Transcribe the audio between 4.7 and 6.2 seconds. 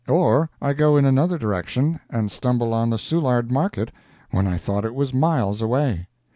it was miles away.